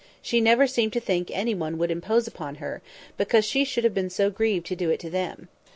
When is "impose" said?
1.91-2.25